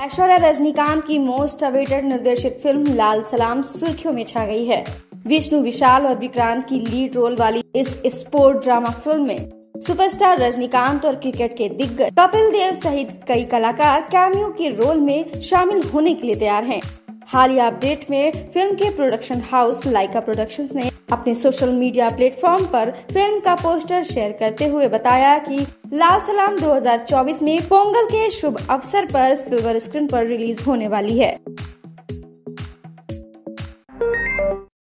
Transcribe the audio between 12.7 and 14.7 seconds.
सहित कई कलाकार कैमियो के